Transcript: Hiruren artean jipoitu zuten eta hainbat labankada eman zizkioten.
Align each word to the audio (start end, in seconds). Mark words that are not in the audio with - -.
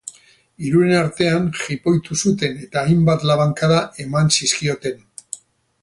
Hiruren 0.67 0.93
artean 0.99 1.45
jipoitu 1.59 2.17
zuten 2.23 2.57
eta 2.65 2.83
hainbat 2.85 3.29
labankada 3.33 3.79
eman 4.07 4.35
zizkioten. 4.39 4.99